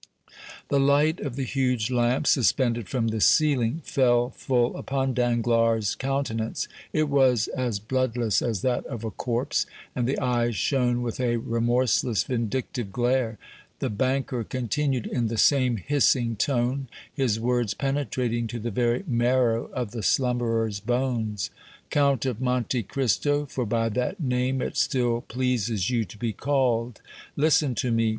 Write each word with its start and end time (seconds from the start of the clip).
The 0.69 0.79
light 0.79 1.19
of 1.19 1.35
the 1.35 1.43
huge 1.43 1.91
lamp, 1.91 2.25
suspended 2.25 2.89
from 2.89 3.09
the 3.09 3.21
ceiling, 3.21 3.83
fell 3.85 4.31
full 4.31 4.75
upon 4.75 5.13
Danglars' 5.13 5.93
countenance; 5.93 6.67
it 6.91 7.07
was 7.07 7.47
as 7.49 7.77
bloodless 7.77 8.41
as 8.41 8.63
that 8.63 8.83
of 8.87 9.03
a 9.03 9.11
corpse, 9.11 9.67
and 9.95 10.07
the 10.07 10.17
eyes 10.17 10.55
shone 10.55 11.03
with 11.03 11.19
a 11.19 11.35
remorseless, 11.37 12.23
vindictive 12.23 12.91
glare. 12.91 13.37
The 13.77 13.91
banker 13.91 14.43
continued 14.43 15.05
in 15.05 15.27
the 15.27 15.37
same 15.37 15.77
hissing 15.77 16.35
tone, 16.35 16.87
his 17.13 17.39
words 17.39 17.75
penetrating 17.75 18.47
to 18.47 18.59
the 18.59 18.71
very 18.71 19.03
marrow 19.05 19.65
of 19.71 19.91
the 19.91 20.01
slumberer's 20.01 20.79
bones: 20.79 21.51
"Count 21.91 22.25
of 22.25 22.41
Monte 22.41 22.81
Cristo, 22.81 23.45
for 23.45 23.67
by 23.67 23.87
that 23.89 24.19
name 24.19 24.63
it 24.63 24.77
still 24.77 25.21
pleases 25.21 25.91
you 25.91 26.05
to 26.05 26.17
be 26.17 26.33
called, 26.33 27.01
listen 27.37 27.75
to 27.75 27.91
me. 27.91 28.09